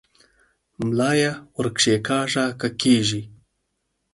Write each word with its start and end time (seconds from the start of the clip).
ملا 0.85 1.11
یې 1.19 1.31
ور 1.55 1.67
کښېکاږه 1.77 2.45
که 2.59 2.67
کېږي؟ 2.81 3.21